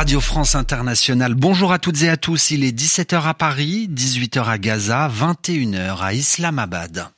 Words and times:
Radio 0.00 0.18
France 0.18 0.54
Internationale. 0.54 1.34
Bonjour 1.34 1.72
à 1.72 1.78
toutes 1.78 2.04
et 2.04 2.08
à 2.08 2.16
tous. 2.16 2.52
Il 2.52 2.64
est 2.64 2.72
17h 2.72 3.22
à 3.22 3.34
Paris, 3.34 3.86
18h 3.92 4.44
à 4.44 4.56
Gaza, 4.56 5.10
21h 5.10 5.98
à 6.00 6.14
Islamabad. 6.14 7.08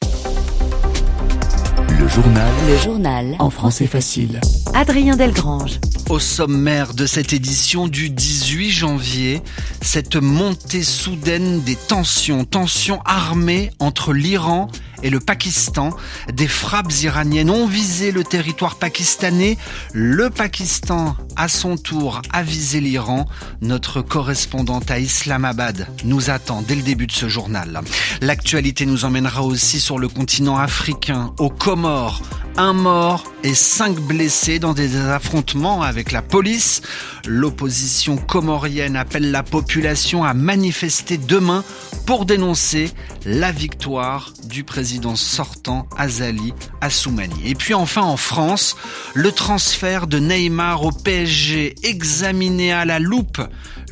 Le 1.88 2.08
journal. 2.08 2.52
Le 2.66 2.76
journal. 2.78 3.36
En 3.38 3.50
français 3.50 3.86
facile. 3.86 4.40
Adrien 4.74 5.14
Delgrange. 5.14 5.78
Au 6.10 6.18
sommaire 6.18 6.92
de 6.92 7.06
cette 7.06 7.32
édition 7.32 7.86
du 7.86 8.10
18 8.10 8.70
janvier, 8.70 9.42
cette 9.80 10.16
montée 10.16 10.82
soudaine 10.82 11.62
des 11.62 11.76
tensions, 11.76 12.44
tensions 12.44 13.00
armées 13.04 13.70
entre 13.78 14.12
l'Iran 14.12 14.66
et 14.91 14.91
le 15.10 15.20
Pakistan. 15.20 15.90
Des 16.32 16.48
frappes 16.48 16.92
iraniennes 17.02 17.50
ont 17.50 17.66
visé 17.66 18.12
le 18.12 18.24
territoire 18.24 18.76
pakistanais. 18.76 19.58
Le 19.92 20.30
Pakistan, 20.30 21.16
à 21.36 21.48
son 21.48 21.76
tour, 21.76 22.22
a 22.32 22.42
visé 22.42 22.80
l'Iran. 22.80 23.26
Notre 23.60 24.02
correspondante 24.02 24.90
à 24.90 24.98
Islamabad 24.98 25.86
nous 26.04 26.30
attend 26.30 26.62
dès 26.62 26.74
le 26.74 26.82
début 26.82 27.06
de 27.06 27.12
ce 27.12 27.28
journal. 27.28 27.80
L'actualité 28.20 28.86
nous 28.86 29.04
emmènera 29.04 29.42
aussi 29.42 29.80
sur 29.80 29.98
le 29.98 30.08
continent 30.08 30.56
africain, 30.56 31.32
aux 31.38 31.50
Comores, 31.50 32.22
un 32.56 32.72
mort 32.72 33.32
et 33.44 33.54
cinq 33.54 33.98
blessés 33.98 34.58
dans 34.58 34.74
des 34.74 34.96
affrontements 34.96 35.82
avec 35.82 36.12
la 36.12 36.22
police. 36.22 36.82
L'opposition 37.26 38.16
comorienne 38.16 38.96
appelle 38.96 39.30
la 39.30 39.42
population 39.42 40.24
à 40.24 40.34
manifester 40.34 41.18
demain 41.18 41.64
pour 42.06 42.26
dénoncer 42.26 42.90
la 43.24 43.52
victoire 43.52 44.32
du 44.44 44.64
président 44.64 45.16
sortant 45.16 45.88
Azali 45.96 46.52
Assoumani. 46.80 47.40
Et 47.44 47.54
puis 47.54 47.74
enfin 47.74 48.02
en 48.02 48.16
France, 48.16 48.76
le 49.14 49.32
transfert 49.32 50.06
de 50.06 50.18
Neymar 50.18 50.84
au 50.84 50.92
PSG 50.92 51.74
examiné 51.82 52.72
à 52.72 52.84
la 52.84 52.98
loupe. 52.98 53.40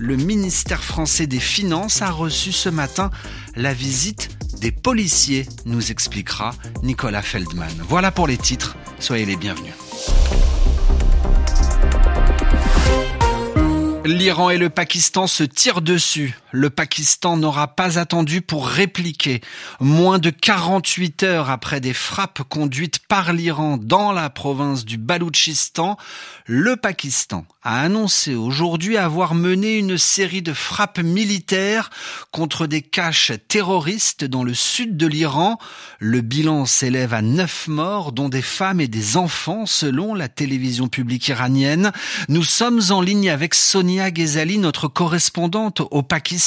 Le 0.03 0.17
ministère 0.17 0.83
français 0.83 1.27
des 1.27 1.41
Finances 1.41 2.01
a 2.01 2.11
reçu 2.11 2.53
ce 2.53 2.71
matin 2.71 3.11
la 3.55 3.75
visite 3.75 4.31
des 4.59 4.73
policiers, 4.73 5.47
nous 5.67 5.91
expliquera 5.91 6.55
Nicolas 6.83 7.21
Feldman. 7.21 7.69
Voilà 7.87 8.11
pour 8.11 8.27
les 8.27 8.39
titres, 8.39 8.79
soyez 8.99 9.27
les 9.27 9.37
bienvenus. 9.37 9.75
L'Iran 14.07 14.49
et 14.49 14.57
le 14.57 14.71
Pakistan 14.71 15.27
se 15.27 15.45
tirent 15.45 15.83
dessus. 15.83 16.35
Le 16.53 16.71
Pakistan 16.71 17.37
n'aura 17.37 17.69
pas 17.69 17.99
attendu 17.99 18.43
pour 18.43 18.67
répliquer. 18.67 19.41
Moins 19.81 20.19
de 20.19 20.31
48 20.31 21.23
heures 21.23 21.51
après 21.51 21.81
des 21.81 21.95
frappes 21.95 22.43
conduites 22.49 22.99
par 23.09 23.33
l'Iran 23.33 23.77
dans 23.77 24.13
la 24.13 24.31
province 24.31 24.85
du 24.85 24.97
Baloutchistan, 24.97 25.97
le 26.47 26.77
Pakistan 26.77 27.45
a 27.63 27.83
annoncé 27.83 28.35
aujourd'hui 28.35 28.97
avoir 28.97 29.35
mené 29.35 29.77
une 29.77 29.99
série 29.99 30.43
de 30.43 30.53
frappes 30.53 30.99
militaires 30.99 31.91
contre 32.33 32.67
des 32.67 32.83
caches 32.83 33.33
terroristes 33.49 34.25
dans 34.25 34.43
le 34.43 34.55
sud 34.55 34.97
de 34.97 35.07
l'Iran. 35.07 35.59
Le 35.99 36.23
bilan 36.23 36.65
s'élève 36.67 37.15
à 37.15 37.23
neuf 37.23 37.69
morts, 37.69 38.13
dont 38.13 38.29
des 38.29 38.43
femmes 38.43 38.81
et 38.81 38.89
des 38.89 39.17
enfants, 39.17 39.67
selon 39.67 40.15
la 40.15 40.29
télévision 40.29 40.89
publique 40.89 41.29
iranienne. 41.29 41.93
Nous 42.29 42.45
sommes 42.45 42.81
en 42.91 43.01
ligne 43.03 43.31
avec 43.31 43.55
Sonia 43.55 44.11
Ghezali, 44.11 44.59
notre 44.59 44.89
correspondante 44.89 45.83
au 45.91 46.03
Pakistan, 46.03 46.40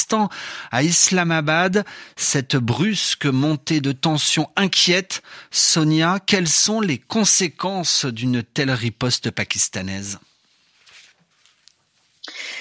à 0.71 0.83
Islamabad. 0.83 1.85
Cette 2.15 2.55
brusque 2.55 3.25
montée 3.25 3.81
de 3.81 3.91
tension 3.91 4.49
inquiète. 4.55 5.21
Sonia, 5.51 6.19
quelles 6.25 6.47
sont 6.47 6.81
les 6.81 6.97
conséquences 6.97 8.05
d'une 8.05 8.43
telle 8.43 8.71
riposte 8.71 9.31
pakistanaise? 9.31 10.19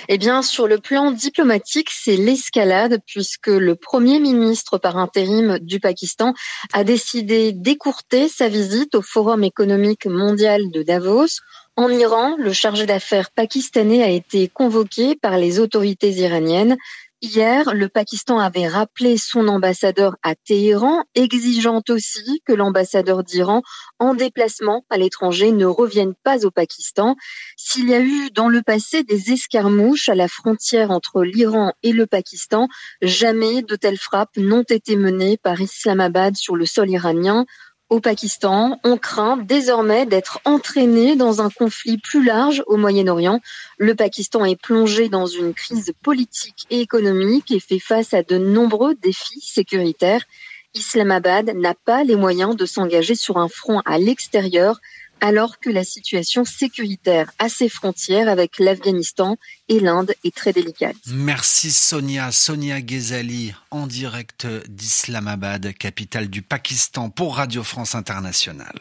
Eh 0.08 0.18
bien, 0.18 0.42
sur 0.42 0.66
le 0.66 0.78
plan 0.78 1.12
diplomatique, 1.12 1.90
c'est 1.90 2.16
l'escalade 2.16 2.98
puisque 3.06 3.46
le 3.46 3.76
premier 3.76 4.18
ministre 4.18 4.78
par 4.78 4.96
intérim 4.96 5.58
du 5.60 5.78
Pakistan 5.78 6.34
a 6.72 6.82
décidé 6.84 7.52
d'écourter 7.52 8.28
sa 8.28 8.48
visite 8.48 8.94
au 8.94 9.02
Forum 9.02 9.44
économique 9.44 10.06
mondial 10.06 10.70
de 10.70 10.82
Davos. 10.82 11.40
En 11.76 11.88
Iran, 11.88 12.34
le 12.36 12.52
chargé 12.52 12.84
d'affaires 12.84 13.30
pakistanais 13.30 14.02
a 14.02 14.08
été 14.08 14.48
convoqué 14.48 15.14
par 15.14 15.38
les 15.38 15.60
autorités 15.60 16.10
iraniennes 16.10 16.76
Hier, 17.24 17.72
le 17.72 17.88
Pakistan 17.88 18.40
avait 18.40 18.66
rappelé 18.66 19.16
son 19.16 19.46
ambassadeur 19.46 20.16
à 20.24 20.34
Téhéran, 20.34 21.04
exigeant 21.14 21.80
aussi 21.88 22.42
que 22.44 22.52
l'ambassadeur 22.52 23.22
d'Iran 23.22 23.62
en 24.00 24.14
déplacement 24.14 24.84
à 24.90 24.96
l'étranger 24.96 25.52
ne 25.52 25.64
revienne 25.64 26.14
pas 26.24 26.44
au 26.44 26.50
Pakistan. 26.50 27.14
S'il 27.56 27.90
y 27.90 27.94
a 27.94 28.00
eu 28.00 28.30
dans 28.32 28.48
le 28.48 28.60
passé 28.60 29.04
des 29.04 29.30
escarmouches 29.30 30.08
à 30.08 30.16
la 30.16 30.26
frontière 30.26 30.90
entre 30.90 31.22
l'Iran 31.22 31.72
et 31.84 31.92
le 31.92 32.08
Pakistan, 32.08 32.66
jamais 33.02 33.62
de 33.62 33.76
telles 33.76 33.98
frappes 33.98 34.36
n'ont 34.36 34.64
été 34.64 34.96
menées 34.96 35.36
par 35.36 35.60
Islamabad 35.60 36.34
sur 36.34 36.56
le 36.56 36.66
sol 36.66 36.90
iranien 36.90 37.46
au 37.92 38.00
Pakistan, 38.00 38.80
on 38.84 38.96
craint 38.96 39.36
désormais 39.36 40.06
d'être 40.06 40.40
entraîné 40.46 41.14
dans 41.14 41.42
un 41.42 41.50
conflit 41.50 41.98
plus 41.98 42.24
large 42.24 42.62
au 42.66 42.78
Moyen-Orient. 42.78 43.40
Le 43.76 43.94
Pakistan 43.94 44.46
est 44.46 44.58
plongé 44.58 45.10
dans 45.10 45.26
une 45.26 45.52
crise 45.52 45.92
politique 46.02 46.64
et 46.70 46.80
économique 46.80 47.50
et 47.50 47.60
fait 47.60 47.78
face 47.78 48.14
à 48.14 48.22
de 48.22 48.38
nombreux 48.38 48.94
défis 48.94 49.42
sécuritaires. 49.42 50.24
Islamabad 50.72 51.54
n'a 51.54 51.74
pas 51.74 52.02
les 52.02 52.16
moyens 52.16 52.56
de 52.56 52.64
s'engager 52.64 53.14
sur 53.14 53.36
un 53.36 53.48
front 53.48 53.80
à 53.84 53.98
l'extérieur 53.98 54.80
alors 55.22 55.60
que 55.60 55.70
la 55.70 55.84
situation 55.84 56.44
sécuritaire 56.44 57.30
à 57.38 57.48
ses 57.48 57.68
frontières 57.68 58.28
avec 58.28 58.58
l'Afghanistan 58.58 59.36
et 59.68 59.78
l'Inde 59.78 60.12
est 60.24 60.34
très 60.34 60.52
délicate. 60.52 60.96
Merci 61.06 61.70
Sonia, 61.70 62.32
Sonia 62.32 62.80
Ghezali 62.80 63.54
en 63.70 63.86
direct 63.86 64.46
d'Islamabad, 64.68 65.72
capitale 65.74 66.28
du 66.28 66.42
Pakistan 66.42 67.08
pour 67.08 67.36
Radio 67.36 67.62
France 67.62 67.94
Internationale. 67.94 68.80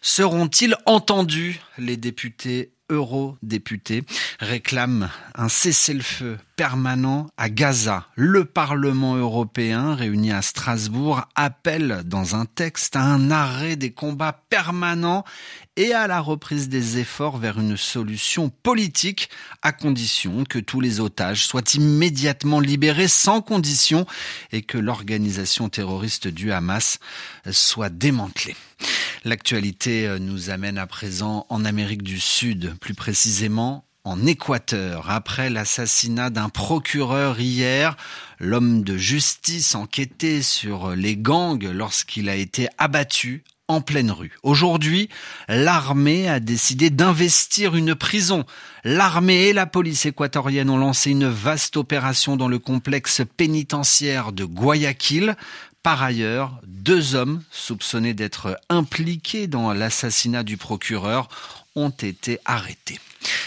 Seront-ils 0.00 0.76
entendus 0.86 1.60
les 1.76 1.96
députés 1.96 2.72
eurodéputés 2.92 4.04
réclament 4.38 5.10
un 5.34 5.48
cessez-le-feu 5.48 6.38
permanent 6.56 7.28
à 7.36 7.48
Gaza. 7.48 8.06
Le 8.14 8.44
Parlement 8.44 9.16
européen, 9.16 9.94
réuni 9.94 10.30
à 10.30 10.42
Strasbourg, 10.42 11.22
appelle 11.34 12.02
dans 12.04 12.36
un 12.36 12.44
texte 12.44 12.94
à 12.94 13.02
un 13.02 13.30
arrêt 13.30 13.76
des 13.76 13.90
combats 13.90 14.44
permanents 14.50 15.24
et 15.76 15.94
à 15.94 16.06
la 16.06 16.20
reprise 16.20 16.68
des 16.68 16.98
efforts 16.98 17.38
vers 17.38 17.58
une 17.58 17.76
solution 17.76 18.50
politique, 18.50 19.30
à 19.62 19.72
condition 19.72 20.44
que 20.44 20.58
tous 20.58 20.80
les 20.80 21.00
otages 21.00 21.46
soient 21.46 21.74
immédiatement 21.74 22.60
libérés 22.60 23.08
sans 23.08 23.40
condition 23.40 24.06
et 24.52 24.62
que 24.62 24.78
l'organisation 24.78 25.70
terroriste 25.70 26.28
du 26.28 26.52
Hamas 26.52 26.98
soit 27.50 27.88
démantelée. 27.88 28.56
L'actualité 29.24 30.08
euh, 30.08 30.18
nous 30.18 30.50
amène 30.50 30.78
à 30.78 30.86
présent 30.88 31.46
en 31.48 31.64
Amérique 31.64 32.02
du 32.02 32.18
Sud, 32.18 32.74
plus 32.80 32.94
précisément 32.94 33.84
en 34.02 34.26
Équateur. 34.26 35.10
Après 35.10 35.48
l'assassinat 35.48 36.30
d'un 36.30 36.48
procureur 36.48 37.38
hier, 37.38 37.96
l'homme 38.40 38.82
de 38.82 38.96
justice 38.96 39.76
enquêtait 39.76 40.42
sur 40.42 40.90
les 40.96 41.16
gangs 41.16 41.70
lorsqu'il 41.72 42.28
a 42.28 42.34
été 42.34 42.68
abattu 42.78 43.44
en 43.68 43.80
pleine 43.80 44.10
rue. 44.10 44.32
Aujourd'hui, 44.42 45.08
l'armée 45.48 46.28
a 46.28 46.40
décidé 46.40 46.90
d'investir 46.90 47.76
une 47.76 47.94
prison. 47.94 48.44
L'armée 48.82 49.44
et 49.44 49.52
la 49.52 49.66
police 49.66 50.04
équatorienne 50.04 50.68
ont 50.68 50.78
lancé 50.78 51.12
une 51.12 51.28
vaste 51.28 51.76
opération 51.76 52.36
dans 52.36 52.48
le 52.48 52.58
complexe 52.58 53.22
pénitentiaire 53.36 54.32
de 54.32 54.44
Guayaquil 54.44 55.36
par 55.82 56.02
ailleurs, 56.02 56.60
deux 56.64 57.16
hommes 57.16 57.42
soupçonnés 57.50 58.14
d'être 58.14 58.56
impliqués 58.68 59.48
dans 59.48 59.72
l'assassinat 59.72 60.44
du 60.44 60.56
procureur 60.56 61.28
ont 61.74 61.90
été 61.90 62.38
arrêtés. 62.44 63.00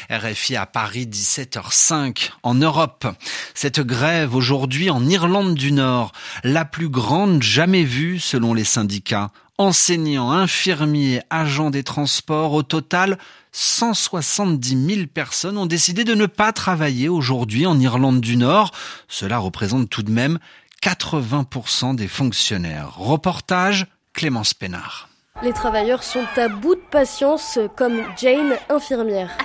RFI 0.09 0.55
à 0.55 0.65
Paris 0.65 1.05
17h05 1.05 2.31
en 2.43 2.55
Europe. 2.55 3.07
Cette 3.53 3.79
grève 3.79 4.35
aujourd'hui 4.35 4.89
en 4.89 5.07
Irlande 5.07 5.55
du 5.55 5.71
Nord, 5.71 6.11
la 6.43 6.65
plus 6.65 6.89
grande 6.89 7.41
jamais 7.41 7.83
vue 7.83 8.19
selon 8.19 8.53
les 8.53 8.63
syndicats. 8.63 9.31
Enseignants, 9.57 10.31
infirmiers, 10.31 11.21
agents 11.29 11.69
des 11.69 11.83
transports, 11.83 12.51
au 12.51 12.63
total 12.63 13.17
170 13.53 14.95
000 14.95 15.07
personnes 15.07 15.57
ont 15.57 15.65
décidé 15.65 16.03
de 16.03 16.13
ne 16.13 16.25
pas 16.25 16.51
travailler 16.51 17.07
aujourd'hui 17.07 17.65
en 17.65 17.79
Irlande 17.79 18.19
du 18.19 18.35
Nord. 18.35 18.71
Cela 19.07 19.37
représente 19.37 19.89
tout 19.89 20.03
de 20.03 20.11
même 20.11 20.39
80% 20.85 21.95
des 21.95 22.07
fonctionnaires. 22.07 22.95
Reportage 22.97 23.87
Clémence 24.13 24.53
Pénard. 24.53 25.09
Les 25.43 25.51
travailleurs 25.51 26.01
sont 26.01 26.23
à 26.37 26.47
bout 26.47 26.75
de 26.75 26.81
patience, 26.89 27.59
comme 27.75 28.01
Jane, 28.15 28.55
infirmière. 28.69 29.37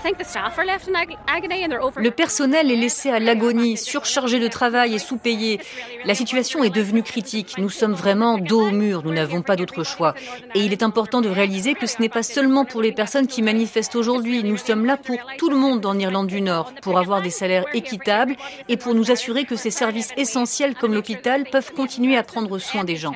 Le 1.96 2.10
personnel 2.10 2.70
est 2.70 2.76
laissé 2.76 3.10
à 3.10 3.18
l'agonie, 3.18 3.76
surchargé 3.76 4.38
de 4.38 4.46
travail 4.46 4.94
et 4.94 5.00
sous-payé. 5.00 5.60
La 6.04 6.14
situation 6.14 6.62
est 6.62 6.70
devenue 6.70 7.02
critique. 7.02 7.56
Nous 7.58 7.70
sommes 7.70 7.94
vraiment 7.94 8.38
dos 8.38 8.68
au 8.68 8.70
mur, 8.70 9.02
nous 9.04 9.12
n'avons 9.12 9.42
pas 9.42 9.56
d'autre 9.56 9.82
choix. 9.82 10.14
Et 10.54 10.60
il 10.60 10.72
est 10.72 10.84
important 10.84 11.20
de 11.22 11.28
réaliser 11.28 11.74
que 11.74 11.86
ce 11.86 12.00
n'est 12.00 12.08
pas 12.08 12.22
seulement 12.22 12.64
pour 12.64 12.82
les 12.82 12.92
personnes 12.92 13.26
qui 13.26 13.42
manifestent 13.42 13.96
aujourd'hui. 13.96 14.44
Nous 14.44 14.58
sommes 14.58 14.86
là 14.86 14.96
pour 14.96 15.16
tout 15.38 15.50
le 15.50 15.56
monde 15.56 15.84
en 15.86 15.98
Irlande 15.98 16.28
du 16.28 16.40
Nord, 16.40 16.72
pour 16.82 17.00
avoir 17.00 17.20
des 17.20 17.30
salaires 17.30 17.66
équitables 17.74 18.36
et 18.68 18.76
pour 18.76 18.94
nous 18.94 19.10
assurer 19.10 19.44
que 19.44 19.56
ces 19.56 19.72
services 19.72 20.12
essentiels 20.16 20.76
comme 20.76 20.94
l'hôpital 20.94 21.46
peuvent 21.50 21.72
continuer 21.72 22.16
à 22.16 22.22
prendre 22.22 22.58
soin 22.58 22.84
des 22.84 22.94
gens. 22.94 23.12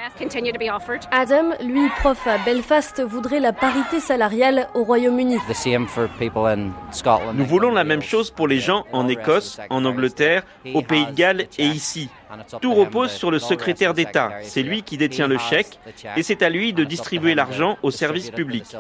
Adam, 1.12 1.50
lui, 1.62 1.88
prof 2.00 2.26
à 2.26 2.38
Belfast, 2.38 2.63
Belfast 2.64 3.02
voudrait 3.02 3.40
la 3.40 3.52
parité 3.52 4.00
salariale 4.00 4.69
au 4.72 4.84
Royaume-Uni. 4.84 5.37
Nous 7.34 7.44
voulons 7.44 7.70
la 7.70 7.84
même 7.84 8.00
chose 8.00 8.31
pour 8.31 8.49
les 8.49 8.58
gens 8.58 8.87
en 8.90 9.06
Écosse, 9.06 9.61
en 9.69 9.84
Angleterre, 9.84 10.44
au 10.72 10.81
Pays 10.81 11.05
de 11.05 11.12
Galles 11.12 11.46
et 11.58 11.66
ici. 11.66 12.08
Tout 12.60 12.75
repose 12.75 13.10
sur 13.10 13.31
le 13.31 13.38
secrétaire 13.38 13.94
d'État. 13.94 14.32
C'est 14.42 14.62
lui 14.62 14.82
qui 14.82 14.96
détient 14.96 15.28
le 15.28 15.38
chèque 15.38 15.78
et 16.16 16.22
c'est 16.22 16.42
à 16.42 16.50
lui 16.50 16.72
de 16.72 16.84
distribuer 16.84 17.34
l'argent 17.34 17.76
aux 17.82 17.90
services 17.90 18.31
publics. 18.31 18.76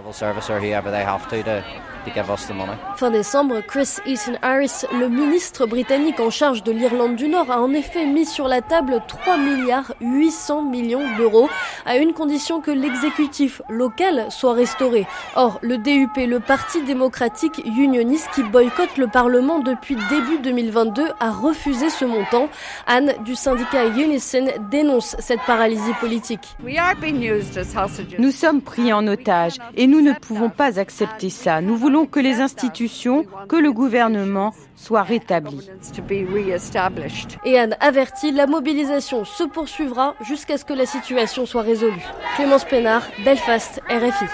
Fin 2.96 3.10
décembre, 3.10 3.60
Chris 3.66 3.96
Eaton 4.06 4.36
Harris, 4.42 4.84
le 4.92 5.08
ministre 5.08 5.66
britannique 5.66 6.20
en 6.20 6.30
charge 6.30 6.62
de 6.62 6.70
l'Irlande 6.70 7.16
du 7.16 7.28
Nord, 7.28 7.50
a 7.50 7.60
en 7.60 7.72
effet 7.72 8.04
mis 8.04 8.26
sur 8.26 8.46
la 8.46 8.60
table 8.60 9.00
3 9.08 9.38
milliards 9.38 9.92
800 10.00 10.62
millions 10.62 11.16
d'euros 11.16 11.48
à 11.86 11.96
une 11.96 12.12
condition 12.12 12.60
que 12.60 12.70
l'exécutif 12.70 13.62
local 13.68 14.26
soit 14.30 14.52
restauré. 14.52 15.06
Or, 15.34 15.58
le 15.62 15.78
DUP, 15.78 16.16
le 16.16 16.40
Parti 16.40 16.82
démocratique 16.82 17.62
unioniste 17.64 18.28
qui 18.34 18.42
boycotte 18.42 18.96
le 18.98 19.06
Parlement 19.06 19.60
depuis 19.60 19.96
début 20.10 20.38
2022, 20.42 21.08
a 21.20 21.30
refusé 21.30 21.90
ce 21.90 22.04
montant. 22.04 22.48
Anne 22.86 23.14
syndicat 23.44 23.88
Unison 23.88 24.46
dénonce 24.70 25.16
cette 25.18 25.42
paralysie 25.46 25.92
politique. 26.00 26.56
Nous 28.18 28.30
sommes 28.30 28.62
pris 28.62 28.90
en 28.90 29.06
otage 29.06 29.56
et 29.76 29.86
nous 29.86 30.00
ne 30.00 30.14
pouvons 30.14 30.48
pas 30.48 30.80
accepter 30.80 31.28
ça. 31.28 31.60
Nous 31.60 31.76
voulons 31.76 32.06
que 32.06 32.20
les 32.20 32.40
institutions, 32.40 33.26
que 33.46 33.56
le 33.56 33.70
gouvernement 33.70 34.54
soient 34.76 35.02
rétablis. 35.02 35.68
Et 37.44 37.58
Anne 37.58 37.76
avertit, 37.80 38.32
la 38.32 38.46
mobilisation 38.46 39.26
se 39.26 39.44
poursuivra 39.44 40.14
jusqu'à 40.22 40.56
ce 40.56 40.64
que 40.64 40.72
la 40.72 40.86
situation 40.86 41.44
soit 41.44 41.62
résolue. 41.62 42.06
Clémence 42.36 42.64
Pénard, 42.64 43.02
Belfast, 43.26 43.82
RFI. 43.90 44.24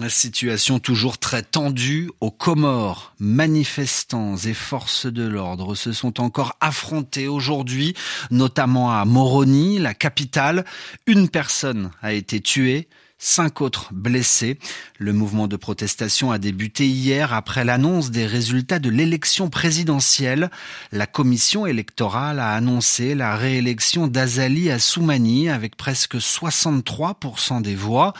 La 0.00 0.08
situation 0.08 0.78
toujours 0.78 1.18
très 1.18 1.42
tendue 1.42 2.08
aux 2.20 2.30
Comores. 2.30 3.14
Manifestants 3.18 4.36
et 4.36 4.54
forces 4.54 5.06
de 5.06 5.26
l'ordre 5.26 5.74
se 5.74 5.92
sont 5.92 6.20
encore 6.20 6.56
affrontés 6.60 7.26
aujourd'hui, 7.26 7.94
notamment 8.30 8.92
à 8.92 9.04
Moroni, 9.04 9.80
la 9.80 9.94
capitale. 9.94 10.64
Une 11.08 11.28
personne 11.28 11.90
a 12.00 12.12
été 12.12 12.40
tuée 12.40 12.86
cinq 13.18 13.60
autres 13.60 13.92
blessés. 13.92 14.58
Le 14.98 15.12
mouvement 15.12 15.48
de 15.48 15.56
protestation 15.56 16.30
a 16.30 16.38
débuté 16.38 16.86
hier 16.86 17.32
après 17.32 17.64
l'annonce 17.64 18.10
des 18.10 18.26
résultats 18.26 18.78
de 18.78 18.88
l'élection 18.88 19.50
présidentielle. 19.50 20.50
La 20.92 21.06
commission 21.06 21.66
électorale 21.66 22.38
a 22.38 22.52
annoncé 22.52 23.14
la 23.14 23.36
réélection 23.36 24.06
d'Azali 24.06 24.70
Assoumani 24.70 25.48
avec 25.48 25.76
presque 25.76 26.16
63% 26.16 27.60
des 27.60 27.74
voix, 27.74 28.12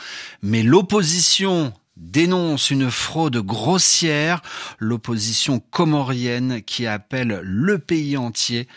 mais 0.43 0.63
l'opposition 0.63 1.73
dénonce 1.95 2.69
une 2.69 2.89
fraude 2.89 3.37
grossière, 3.37 4.41
l'opposition 4.79 5.59
comorienne 5.59 6.61
qui 6.61 6.87
appelle 6.87 7.41
le 7.43 7.77
pays 7.77 8.17
entier 8.17 8.67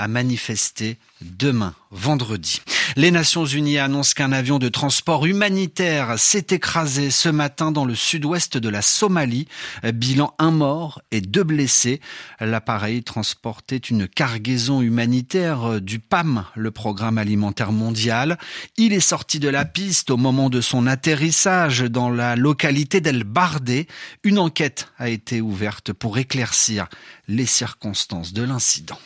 à 0.00 0.08
manifester 0.08 0.96
demain, 1.20 1.74
vendredi. 1.90 2.62
Les 2.96 3.10
Nations 3.10 3.44
Unies 3.44 3.76
annoncent 3.76 4.14
qu'un 4.16 4.32
avion 4.32 4.58
de 4.58 4.70
transport 4.70 5.26
humanitaire 5.26 6.18
s'est 6.18 6.46
écrasé 6.48 7.10
ce 7.10 7.28
matin 7.28 7.70
dans 7.70 7.84
le 7.84 7.94
sud-ouest 7.94 8.56
de 8.56 8.68
la 8.70 8.80
Somalie. 8.80 9.46
Bilan 9.92 10.32
un 10.38 10.52
mort 10.52 11.02
et 11.10 11.20
deux 11.20 11.44
blessés. 11.44 12.00
L'appareil 12.40 13.02
transportait 13.02 13.76
une 13.76 14.08
cargaison 14.08 14.80
humanitaire 14.80 15.82
du 15.82 15.98
PAM, 15.98 16.46
le 16.56 16.70
Programme 16.70 17.18
alimentaire 17.18 17.70
mondial. 17.70 18.38
Il 18.78 18.94
est 18.94 19.00
sorti 19.00 19.38
de 19.38 19.50
la 19.50 19.66
piste 19.66 20.10
au 20.10 20.16
moment 20.16 20.48
de 20.48 20.62
son 20.62 20.86
atterrissage 20.86 21.80
dans 21.82 22.08
la 22.08 22.36
localité 22.36 23.02
d'El 23.02 23.24
Bardé. 23.24 23.86
Une 24.24 24.38
enquête 24.38 24.88
a 24.98 25.10
été 25.10 25.42
ouverte 25.42 25.92
pour 25.92 26.16
éclaircir 26.16 26.88
les 27.28 27.46
circonstances 27.46 28.32
de 28.32 28.42
l'incident. 28.42 28.98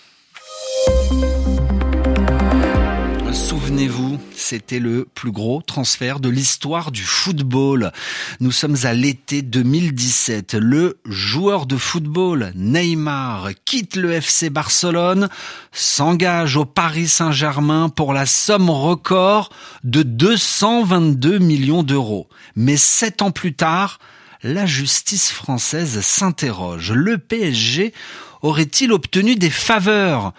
Souvenez-vous, 3.32 4.20
c'était 4.36 4.78
le 4.78 5.06
plus 5.14 5.32
gros 5.32 5.60
transfert 5.60 6.20
de 6.20 6.28
l'histoire 6.28 6.92
du 6.92 7.02
football. 7.02 7.90
Nous 8.38 8.52
sommes 8.52 8.76
à 8.84 8.92
l'été 8.94 9.42
2017. 9.42 10.54
Le 10.54 10.98
joueur 11.04 11.66
de 11.66 11.76
football 11.76 12.52
Neymar 12.54 13.50
quitte 13.64 13.96
le 13.96 14.12
FC 14.12 14.50
Barcelone, 14.50 15.28
s'engage 15.72 16.56
au 16.56 16.64
Paris 16.64 17.08
Saint-Germain 17.08 17.88
pour 17.88 18.12
la 18.12 18.26
somme 18.26 18.70
record 18.70 19.50
de 19.82 20.02
222 20.02 21.38
millions 21.38 21.82
d'euros. 21.82 22.28
Mais 22.54 22.76
sept 22.76 23.22
ans 23.22 23.32
plus 23.32 23.54
tard, 23.54 23.98
la 24.44 24.66
justice 24.66 25.32
française 25.32 26.00
s'interroge. 26.00 26.92
Le 26.92 27.19
PSG 27.19 27.92
aurait-il 28.42 28.92
obtenu 28.92 29.34
des 29.34 29.50
faveurs? 29.50 30.32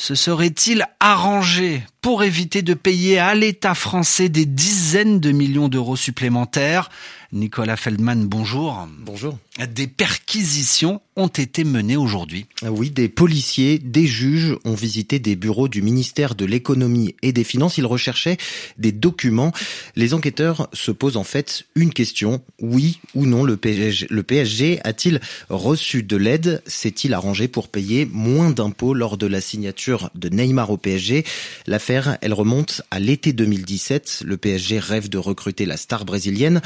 Se 0.00 0.14
serait-il 0.14 0.86
arrangé 0.98 1.82
pour 2.00 2.22
éviter 2.22 2.62
de 2.62 2.74
payer 2.74 3.18
à 3.18 3.34
l'État 3.34 3.74
français 3.74 4.28
des 4.28 4.46
dizaines 4.46 5.20
de 5.20 5.32
millions 5.32 5.68
d'euros 5.68 5.96
supplémentaires 5.96 6.88
Nicolas 7.32 7.76
Feldman, 7.76 8.26
bonjour. 8.26 8.88
Bonjour. 8.98 9.38
Des 9.72 9.86
perquisitions 9.86 11.00
ont 11.14 11.28
été 11.28 11.62
menées 11.62 11.96
aujourd'hui. 11.96 12.46
Ah 12.62 12.72
oui, 12.72 12.90
des 12.90 13.08
policiers, 13.08 13.78
des 13.78 14.06
juges 14.06 14.56
ont 14.64 14.74
visité 14.74 15.20
des 15.20 15.36
bureaux 15.36 15.68
du 15.68 15.80
ministère 15.80 16.34
de 16.34 16.44
l'économie 16.44 17.14
et 17.22 17.32
des 17.32 17.44
finances. 17.44 17.78
Ils 17.78 17.86
recherchaient 17.86 18.36
des 18.78 18.90
documents. 18.90 19.52
Les 19.94 20.12
enquêteurs 20.12 20.68
se 20.72 20.90
posent 20.90 21.16
en 21.16 21.24
fait 21.24 21.66
une 21.76 21.92
question. 21.92 22.42
Oui 22.60 22.98
ou 23.14 23.26
non, 23.26 23.44
le 23.44 23.56
PSG, 23.56 24.08
le 24.10 24.22
PSG 24.24 24.80
a-t-il 24.82 25.20
reçu 25.50 26.02
de 26.02 26.16
l'aide? 26.16 26.62
S'est-il 26.66 27.14
arrangé 27.14 27.46
pour 27.46 27.68
payer 27.68 28.08
moins 28.10 28.50
d'impôts 28.50 28.94
lors 28.94 29.18
de 29.18 29.26
la 29.26 29.40
signature 29.40 30.10
de 30.16 30.30
Neymar 30.30 30.70
au 30.70 30.78
PSG 30.78 31.24
L'affaire, 31.66 31.89
elle 32.20 32.34
remonte 32.34 32.82
à 32.90 33.00
l'été 33.00 33.32
2017. 33.32 34.22
Le 34.24 34.36
PSG 34.36 34.78
rêve 34.78 35.08
de 35.08 35.18
recruter 35.18 35.66
la 35.66 35.76
star 35.76 36.04
brésilienne 36.04 36.60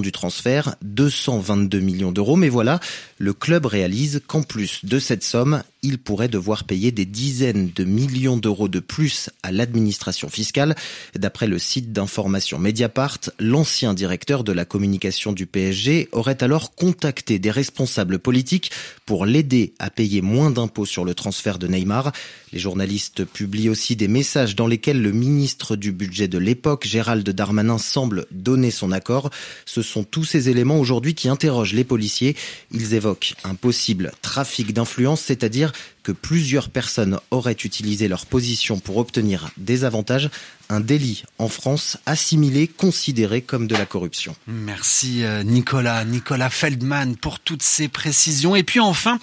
du 0.00 0.12
transfert, 0.12 0.76
222 0.82 1.80
millions 1.80 2.12
d'euros. 2.12 2.36
Mais 2.36 2.48
voilà, 2.48 2.78
le 3.18 3.32
club 3.32 3.66
réalise 3.66 4.22
qu'en 4.26 4.42
plus 4.42 4.84
de 4.84 4.98
cette 4.98 5.24
somme, 5.24 5.62
il 5.82 5.98
pourrait 5.98 6.28
devoir 6.28 6.64
payer 6.64 6.92
des 6.92 7.04
dizaines 7.04 7.70
de 7.74 7.82
millions 7.84 8.36
d'euros 8.36 8.68
de 8.68 8.78
plus 8.78 9.30
à 9.42 9.50
l'administration 9.50 10.28
fiscale. 10.28 10.76
D'après 11.16 11.48
le 11.48 11.58
site 11.58 11.92
d'information 11.92 12.58
Mediapart, 12.58 13.18
l'ancien 13.40 13.92
directeur 13.92 14.44
de 14.44 14.52
la 14.52 14.64
communication 14.64 15.32
du 15.32 15.46
PSG 15.46 16.08
aurait 16.12 16.42
alors 16.42 16.74
contacté 16.76 17.40
des 17.40 17.50
responsables 17.50 18.20
politiques 18.20 18.70
pour 19.06 19.26
l'aider 19.26 19.74
à 19.80 19.90
payer 19.90 20.22
moins 20.22 20.52
d'impôts 20.52 20.86
sur 20.86 21.04
le 21.04 21.14
transfert 21.14 21.58
de 21.58 21.66
Neymar. 21.66 22.12
Les 22.52 22.60
journalistes 22.60 23.24
publient 23.24 23.68
aussi 23.68 23.96
des 23.96 24.08
messages 24.08 24.54
dans 24.54 24.68
lesquels 24.68 25.02
le 25.02 25.10
ministre 25.10 25.74
du 25.74 25.90
budget 25.90 26.28
de 26.28 26.38
l'époque, 26.38 26.86
Gérald 26.86 27.28
Darmanin, 27.28 27.78
semble 27.78 28.26
donner 28.30 28.70
son 28.70 28.92
accord. 28.92 29.30
Ce 29.64 29.82
sont 29.82 30.04
tous 30.04 30.24
ces 30.24 30.48
éléments 30.48 30.78
aujourd'hui 30.78 31.14
qui 31.14 31.28
interrogent 31.28 31.72
les 31.72 31.84
policiers. 31.84 32.36
Ils 32.70 32.94
évoquent 32.94 33.34
un 33.42 33.54
possible 33.56 34.12
trafic 34.22 34.72
d'influence, 34.72 35.22
c'est-à-dire 35.22 35.71
que 36.02 36.12
plusieurs 36.12 36.68
personnes 36.68 37.18
auraient 37.30 37.52
utilisé 37.52 38.08
leur 38.08 38.26
position 38.26 38.78
pour 38.78 38.96
obtenir 38.96 39.50
des 39.56 39.84
avantages, 39.84 40.30
un 40.68 40.80
délit 40.80 41.24
en 41.38 41.48
France 41.48 41.98
assimilé, 42.06 42.68
considéré 42.68 43.42
comme 43.42 43.66
de 43.66 43.76
la 43.76 43.86
corruption. 43.86 44.34
Merci 44.46 45.24
euh, 45.24 45.42
Nicolas, 45.42 46.04
Nicolas 46.04 46.50
Feldman 46.50 47.16
pour 47.16 47.40
toutes 47.40 47.62
ces 47.62 47.88
précisions. 47.88 48.56
Et 48.56 48.62
puis 48.62 48.80
enfin, 48.80 49.18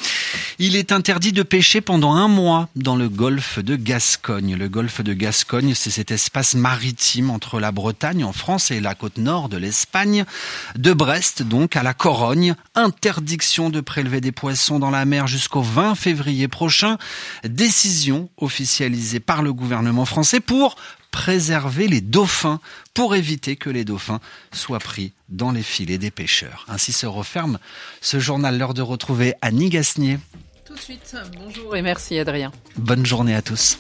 il 0.60 0.76
est 0.76 0.92
interdit 0.92 1.32
de 1.32 1.44
pêcher 1.44 1.82
pendant 1.82 2.14
un 2.14 2.28
mois 2.28 2.70
dans 2.76 2.96
le 2.96 3.10
golfe 3.10 3.60
de 3.60 3.76
Gascogne. 3.76 4.56
Le 4.56 4.70
golfe 4.70 5.02
de 5.02 5.14
Gascogne, 5.14 5.74
c'est 5.76 5.90
cet 5.90 6.12
espace 6.12 6.56
maritime 6.56 7.30
entre 7.30 7.60
la 7.60 7.72
Bretagne 7.72 8.24
en 8.24 8.34
France 8.34 8.72
et 8.72 8.80
la 8.80 8.96
côte 8.96 9.18
nord 9.18 9.50
de 9.50 9.58
l'Espagne, 9.58 10.26
de 10.76 10.94
Brest 10.94 11.44
donc 11.44 11.76
à 11.76 11.84
la 11.84 11.94
Corogne. 11.94 12.56
Interdiction 12.76 13.70
de 13.70 13.82
prélever 13.82 14.22
des 14.22 14.32
poissons 14.32 14.80
dans 14.80 14.92
la 14.92 15.06
mer 15.06 15.28
jusqu'au 15.28 15.62
20 15.62 15.96
février 15.96 16.48
prochain. 16.48 16.98
Décision 17.44 18.30
officialisée 18.38 19.20
par 19.20 19.42
le 19.42 19.54
gouvernement 19.54 20.06
français 20.06 20.40
pour 20.40 20.76
préserver 21.12 21.88
les 21.88 22.02
dauphins 22.02 22.60
pour 22.94 23.16
éviter 23.16 23.56
que 23.56 23.70
les 23.70 23.86
dauphins 23.86 24.20
soient 24.54 24.80
pris 24.80 25.14
dans 25.30 25.52
les 25.52 25.64
filets 25.64 25.98
des 25.98 26.12
pêcheurs. 26.12 26.66
Ainsi 26.68 26.92
se 26.92 27.06
referme 27.06 27.60
ce 28.02 28.20
journal. 28.20 28.58
L'heure 28.58 28.74
de 28.74 28.82
retrouver 28.82 29.34
Annie 29.42 29.70
Gasnier. 29.70 30.20
Tout 30.66 30.74
de 30.76 30.80
suite, 30.80 31.16
bonjour 31.38 31.76
et 31.76 31.82
merci 31.82 32.20
Adrien. 32.20 32.52
Bonne 32.78 33.06
journée 33.06 33.36
à 33.36 33.42
tous. 33.42 33.78